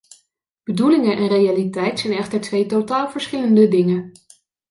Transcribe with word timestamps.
Bedoelingen 0.63 1.17
en 1.17 1.27
realiteit 1.27 1.99
zijn 1.99 2.13
echter 2.13 2.41
twee 2.41 2.65
totaal 2.65 3.09
verschillende 3.09 3.67
dingen. 3.67 4.13